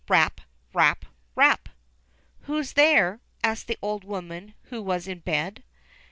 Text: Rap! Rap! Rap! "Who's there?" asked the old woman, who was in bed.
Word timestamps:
Rap! 0.09 0.41
Rap! 0.73 1.05
Rap! 1.35 1.69
"Who's 2.45 2.73
there?" 2.73 3.19
asked 3.43 3.67
the 3.67 3.77
old 3.83 4.03
woman, 4.03 4.55
who 4.69 4.81
was 4.81 5.07
in 5.07 5.19
bed. 5.19 5.61